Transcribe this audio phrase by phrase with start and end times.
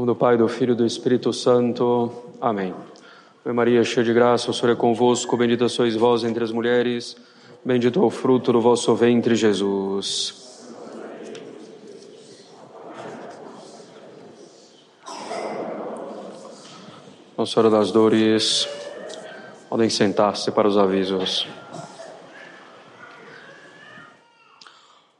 [0.00, 2.10] nome do Pai, do Filho e do Espírito Santo.
[2.40, 2.74] Amém.
[3.44, 7.18] Ave Maria, cheia de graça, o Senhor é convosco, bendita sois vós entre as mulheres,
[7.62, 10.58] bendito é o fruto do vosso ventre, Jesus.
[17.36, 18.66] Nossa Senhora das Dores,
[19.68, 21.46] podem sentar-se para os avisos.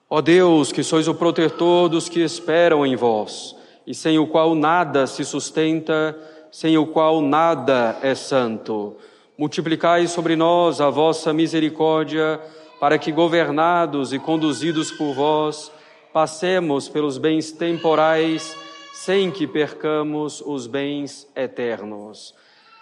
[0.09, 4.55] Ó Deus, que sois o protetor dos que esperam em vós, e sem o qual
[4.55, 6.19] nada se sustenta,
[6.51, 8.97] sem o qual nada é santo,
[9.39, 12.41] multiplicai sobre nós a vossa misericórdia,
[12.79, 15.71] para que, governados e conduzidos por vós,
[16.13, 18.57] passemos pelos bens temporais,
[18.93, 22.35] sem que percamos os bens eternos.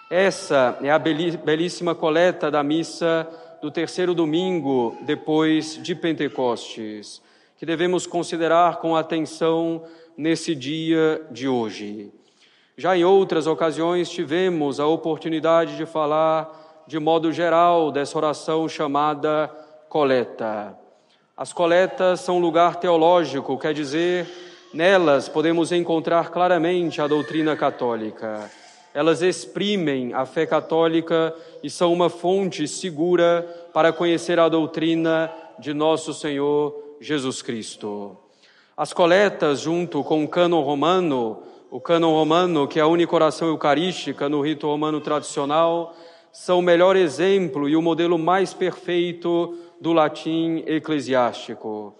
[0.09, 3.27] Essa é a belíssima coleta da missa
[3.61, 7.21] do terceiro domingo depois de Pentecostes,
[7.59, 9.83] que devemos considerar com atenção
[10.17, 12.09] nesse dia de hoje.
[12.77, 19.53] Já em outras ocasiões tivemos a oportunidade de falar de modo geral dessa oração chamada
[19.89, 20.73] coleta.
[21.35, 24.25] As coletas são lugar teológico, quer dizer,
[24.73, 28.49] nelas podemos encontrar claramente a doutrina católica.
[28.93, 35.29] Elas exprimem a fé católica e são uma fonte segura para conhecer a doutrina
[35.59, 38.17] de nosso Senhor Jesus Cristo.
[38.75, 43.47] As coletas, junto com o cânon romano, o cânon romano, que é a única oração
[43.47, 45.95] eucarística no rito romano tradicional,
[46.31, 51.93] são o melhor exemplo e o modelo mais perfeito do latim eclesiástico.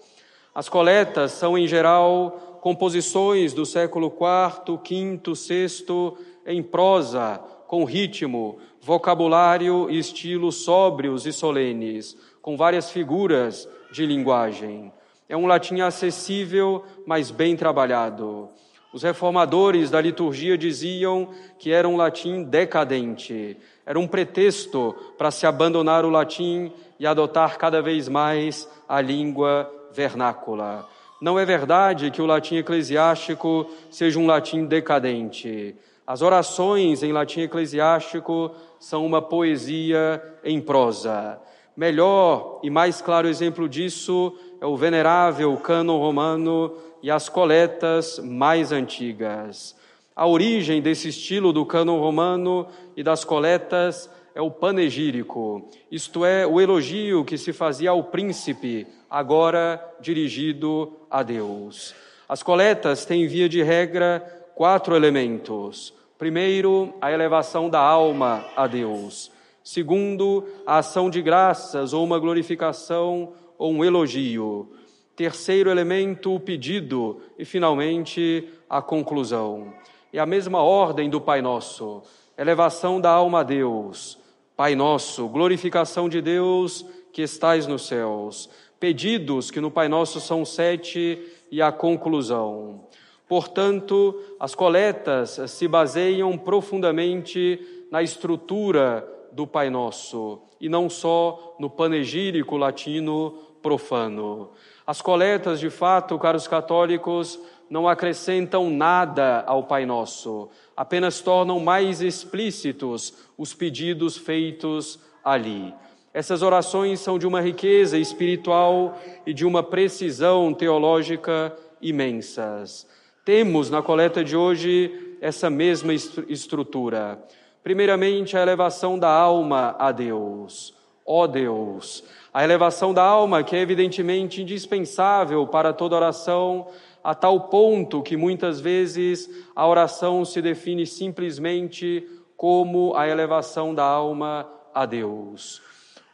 [0.54, 6.12] As coletas são, em geral, composições do século IV, V, VI
[6.46, 14.92] em prosa, com ritmo, vocabulário e estilo sóbrios e solenes, com várias figuras de linguagem.
[15.30, 18.48] É um latim acessível, mas bem trabalhado.
[18.92, 25.46] Os reformadores da liturgia diziam que era um latim decadente, era um pretexto para se
[25.46, 30.88] abandonar o latim e adotar cada vez mais a língua vernácula.
[31.20, 35.76] Não é verdade que o latim eclesiástico seja um latim decadente.
[36.04, 41.40] As orações em latim eclesiástico são uma poesia em prosa.
[41.76, 46.72] Melhor e mais claro exemplo disso é o venerável cânon romano
[47.02, 49.74] e as coletas mais antigas.
[50.14, 52.66] A origem desse estilo do cânon romano
[52.96, 58.86] e das coletas é o panegírico, isto é, o elogio que se fazia ao príncipe,
[59.08, 61.94] agora dirigido a Deus.
[62.28, 64.20] As coletas têm, via de regra,
[64.54, 65.92] quatro elementos.
[66.16, 69.32] Primeiro, a elevação da alma a Deus.
[69.64, 74.72] Segundo, a ação de graças ou uma glorificação ou um elogio.
[75.14, 77.20] Terceiro elemento, o pedido.
[77.38, 79.74] E, finalmente, a conclusão.
[80.10, 82.02] E a mesma ordem do Pai Nosso.
[82.38, 84.18] Elevação da alma a Deus.
[84.56, 88.48] Pai Nosso, glorificação de Deus que estais nos céus.
[88.80, 91.18] Pedidos, que no Pai Nosso são sete,
[91.50, 92.86] e a conclusão.
[93.28, 97.60] Portanto, as coletas se baseiam profundamente
[97.90, 104.50] na estrutura do Pai Nosso e não só no panegírico latino profano.
[104.86, 107.38] As coletas, de fato, caros católicos,
[107.68, 115.72] não acrescentam nada ao Pai Nosso, apenas tornam mais explícitos os pedidos feitos ali.
[116.12, 122.88] Essas orações são de uma riqueza espiritual e de uma precisão teológica imensas.
[123.24, 127.22] Temos na coleta de hoje essa mesma estrutura.
[127.62, 130.74] Primeiramente, a elevação da alma a Deus.
[131.06, 136.68] Ó Deus, a elevação da alma, que é evidentemente indispensável para toda oração,
[137.02, 142.06] a tal ponto que muitas vezes a oração se define simplesmente
[142.36, 145.60] como a elevação da alma a Deus.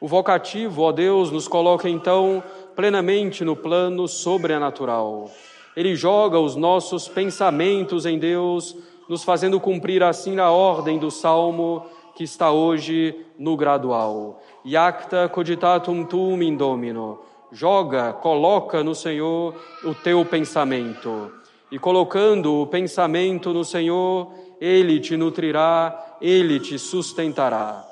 [0.00, 2.42] O vocativo, ó Deus, nos coloca então
[2.74, 5.30] plenamente no plano sobrenatural.
[5.76, 8.76] Ele joga os nossos pensamentos em Deus,
[9.08, 11.84] nos fazendo cumprir assim a ordem do salmo
[12.14, 14.42] que está hoje no gradual.
[14.66, 17.20] Iacta cogitatum tuum in domino.
[17.52, 19.54] Joga, coloca no Senhor
[19.84, 21.30] o teu pensamento.
[21.70, 24.28] E colocando o pensamento no Senhor,
[24.60, 27.84] ele te nutrirá, ele te sustentará.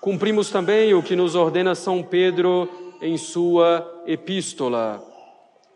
[0.00, 2.68] Cumprimos também o que nos ordena São Pedro
[3.00, 5.00] em sua epístola: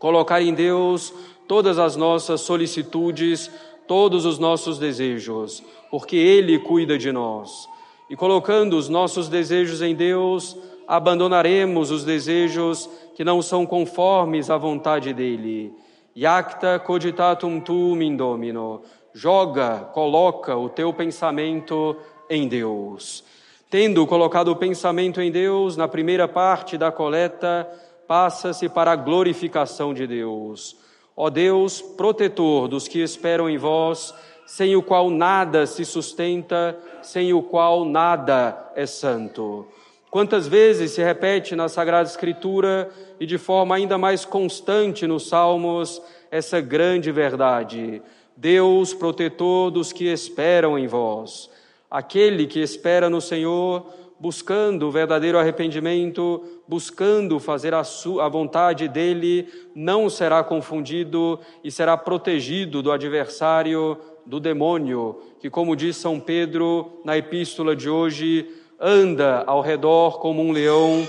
[0.00, 1.14] colocar em Deus
[1.46, 3.48] todas as nossas solicitudes,
[3.86, 5.62] todos os nossos desejos,
[5.92, 7.68] porque Ele cuida de nós.
[8.10, 10.56] E colocando os nossos desejos em Deus,
[10.88, 15.72] abandonaremos os desejos que não são conformes à vontade dele.
[16.16, 18.82] Iacta cogitatum tuum in domino.
[19.14, 21.96] joga, coloca o teu pensamento
[22.28, 23.22] em Deus.
[23.70, 27.68] Tendo colocado o pensamento em Deus, na primeira parte da coleta,
[28.08, 30.76] passa-se para a glorificação de Deus.
[31.16, 34.12] Ó Deus, protetor dos que esperam em vós,
[34.50, 39.64] sem o qual nada se sustenta, sem o qual nada é santo.
[40.10, 46.02] Quantas vezes se repete na Sagrada Escritura e de forma ainda mais constante nos Salmos
[46.32, 48.02] essa grande verdade:
[48.36, 51.48] Deus, protetor dos que esperam em vós.
[51.88, 53.86] Aquele que espera no Senhor,
[54.18, 61.96] buscando o verdadeiro arrependimento, buscando fazer a, a vontade dele, não será confundido e será
[61.96, 63.96] protegido do adversário,
[64.30, 68.48] do demônio, que, como diz São Pedro na epístola de hoje,
[68.78, 71.04] anda ao redor como um leão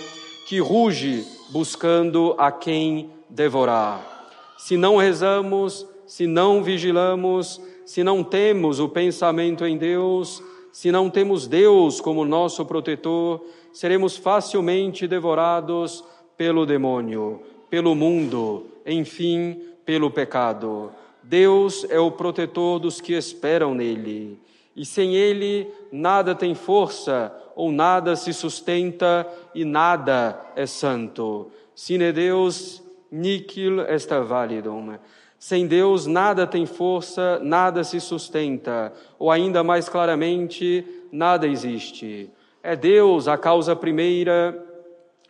[0.48, 4.26] que ruge buscando a quem devorar.
[4.58, 10.42] Se não rezamos, se não vigilamos, se não temos o pensamento em Deus,
[10.72, 16.04] se não temos Deus como nosso protetor, seremos facilmente devorados
[16.36, 20.92] pelo demônio, pelo mundo, enfim, pelo pecado.
[21.24, 24.40] Deus é o protetor dos que esperam nele,
[24.76, 31.52] e sem ele nada tem força ou nada se sustenta e nada é santo.
[31.76, 32.82] Sine Deus,
[33.12, 34.98] nihil est validum.
[35.38, 42.30] Sem Deus nada tem força, nada se sustenta, ou ainda mais claramente, nada existe.
[42.62, 44.68] É Deus a causa primeira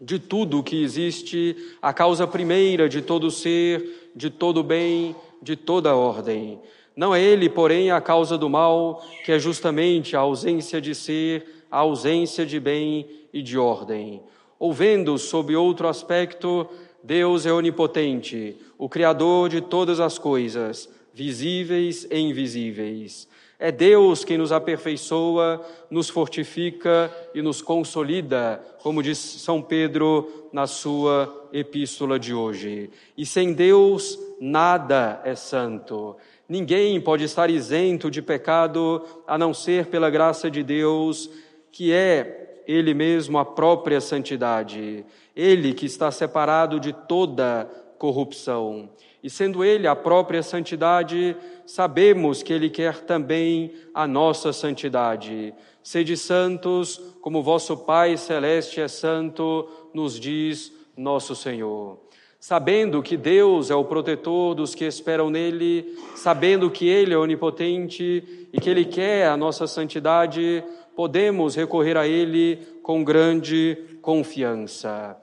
[0.02, 5.96] de tudo que existe, a causa primeira de todo ser, de todo bem, de toda
[5.96, 6.60] ordem.
[6.96, 11.66] Não é Ele, porém, a causa do mal, que é justamente a ausência de ser,
[11.72, 14.22] a ausência de bem e de ordem.
[14.60, 16.68] Ou vendo sob outro aspecto,
[17.04, 23.28] Deus é onipotente, o Criador de todas as coisas, visíveis e invisíveis.
[23.58, 30.68] É Deus quem nos aperfeiçoa, nos fortifica e nos consolida, como diz São Pedro na
[30.68, 32.90] sua epístola de hoje.
[33.18, 36.16] E sem Deus, nada é santo.
[36.48, 41.30] Ninguém pode estar isento de pecado a não ser pela graça de Deus
[41.72, 45.06] que é Ele mesmo a própria santidade,
[45.36, 48.90] Ele que está separado de toda corrupção.
[49.24, 55.54] E sendo Ele a própria santidade, sabemos que Ele quer também a nossa santidade.
[55.84, 62.00] Sede santos, como vosso Pai Celeste é santo, nos diz nosso Senhor.
[62.40, 68.48] Sabendo que Deus é o protetor dos que esperam nele, sabendo que Ele é onipotente
[68.52, 70.64] e que Ele quer a nossa santidade,
[70.96, 75.16] podemos recorrer a Ele com grande confiança.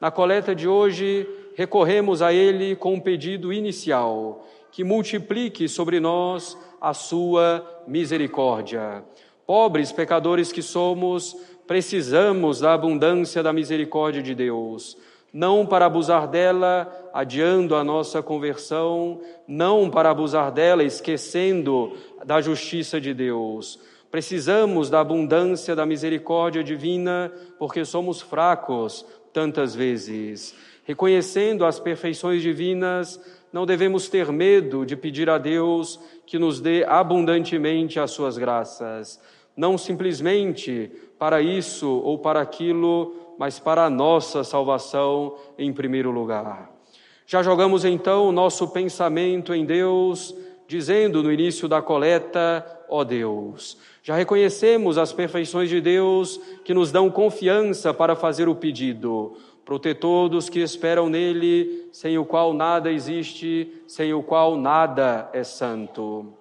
[0.00, 6.56] Na coleta de hoje, recorremos a Ele com um pedido inicial, que multiplique sobre nós
[6.80, 9.04] a sua misericórdia.
[9.44, 14.96] Pobres pecadores que somos, precisamos da abundância da misericórdia de Deus,
[15.32, 21.92] não para abusar dela, adiando a nossa conversão, não para abusar dela, esquecendo
[22.24, 23.78] da justiça de Deus,
[24.10, 30.54] Precisamos da abundância da misericórdia divina porque somos fracos tantas vezes.
[30.84, 33.20] Reconhecendo as perfeições divinas,
[33.52, 39.20] não devemos ter medo de pedir a Deus que nos dê abundantemente as suas graças,
[39.56, 46.70] não simplesmente para isso ou para aquilo, mas para a nossa salvação em primeiro lugar.
[47.26, 50.36] Já jogamos então o nosso pensamento em Deus,
[50.68, 56.92] dizendo no início da coleta: ó Deus, já reconhecemos as perfeições de Deus que nos
[56.92, 59.34] dão confiança para fazer o pedido.
[59.64, 65.42] Protetor dos que esperam nele, sem o qual nada existe, sem o qual nada é
[65.42, 66.39] santo.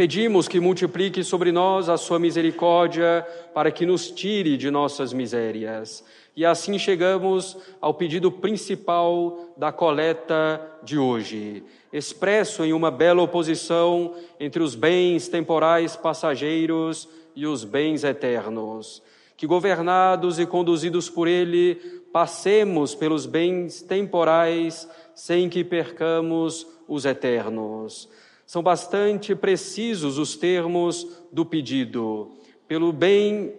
[0.00, 6.02] Pedimos que multiplique sobre nós a sua misericórdia para que nos tire de nossas misérias.
[6.34, 14.14] E assim chegamos ao pedido principal da coleta de hoje expresso em uma bela oposição
[14.40, 19.02] entre os bens temporais passageiros e os bens eternos.
[19.36, 21.74] Que, governados e conduzidos por Ele,
[22.10, 28.08] passemos pelos bens temporais sem que percamos os eternos.
[28.50, 32.32] São bastante precisos os termos do pedido.
[32.66, 33.54] Pelo bem,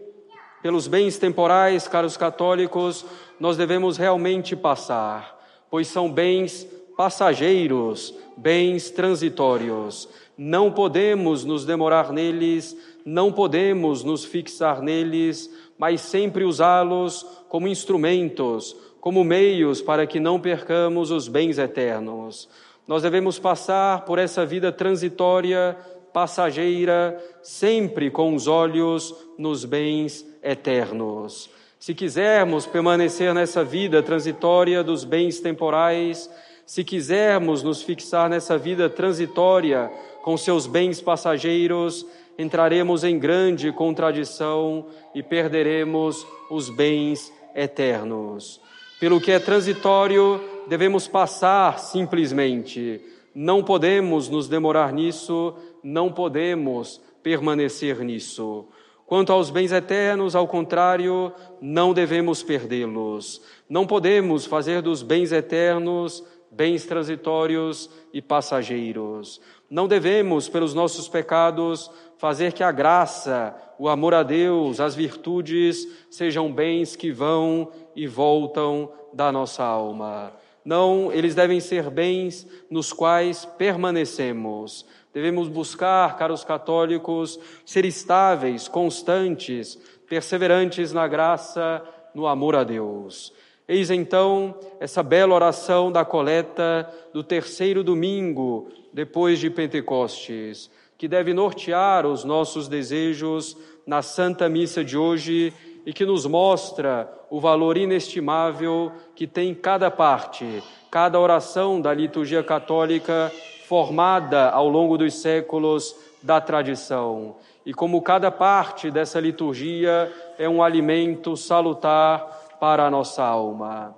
[0.62, 3.06] pelos bens temporais, caros católicos,
[3.40, 6.68] nós devemos realmente passar, pois são bens
[6.98, 10.10] passageiros, bens transitórios.
[10.38, 18.76] Não podemos nos demorar neles, não podemos nos fixar neles, mas sempre usá-los como instrumentos,
[19.00, 22.50] como meios para que não percamos os bens eternos.
[22.92, 25.78] Nós devemos passar por essa vida transitória,
[26.12, 31.50] passageira, sempre com os olhos nos bens eternos.
[31.80, 36.30] Se quisermos permanecer nessa vida transitória dos bens temporais,
[36.66, 39.90] se quisermos nos fixar nessa vida transitória
[40.22, 42.06] com seus bens passageiros,
[42.38, 48.60] entraremos em grande contradição e perderemos os bens eternos.
[49.02, 53.02] Pelo que é transitório, devemos passar simplesmente.
[53.34, 58.64] Não podemos nos demorar nisso, não podemos permanecer nisso.
[59.08, 63.42] Quanto aos bens eternos, ao contrário, não devemos perdê-los.
[63.68, 69.40] Não podemos fazer dos bens eternos bens transitórios e passageiros.
[69.70, 75.88] Não devemos, pelos nossos pecados, fazer que a graça, o amor a Deus, as virtudes
[76.10, 80.34] sejam bens que vão e voltam da nossa alma.
[80.64, 84.86] Não, eles devem ser bens nos quais permanecemos.
[85.14, 89.78] Devemos buscar, caros católicos, ser estáveis, constantes,
[90.08, 91.82] perseverantes na graça,
[92.14, 93.34] no amor a Deus.
[93.72, 101.34] Eis então essa bela oração da coleta do terceiro domingo depois de Pentecostes, que deve
[101.34, 103.56] nortear os nossos desejos
[103.88, 105.54] na Santa Missa de hoje
[105.86, 110.62] e que nos mostra o valor inestimável que tem cada parte,
[110.92, 113.32] cada oração da liturgia católica
[113.70, 117.38] formada ao longo dos séculos da tradição.
[117.66, 123.96] E como cada parte dessa liturgia é um alimento salutar para a nossa alma.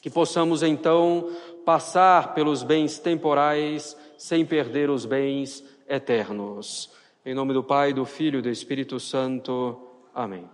[0.00, 1.32] Que possamos então
[1.66, 6.92] passar pelos bens temporais sem perder os bens eternos.
[7.26, 9.76] Em nome do Pai, do Filho e do Espírito Santo.
[10.14, 10.48] Amém.